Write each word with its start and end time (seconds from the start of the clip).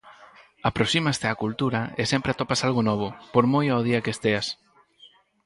Aproxímaste 0.69 1.25
á 1.31 1.33
cultura 1.43 1.81
e 2.01 2.03
sempre 2.11 2.31
atopas 2.31 2.61
algo 2.67 2.81
novo, 2.89 3.07
por 3.33 3.45
moi 3.53 3.65
ao 3.71 3.81
día 3.87 4.03
que 4.03 4.13
esteas. 4.15 4.47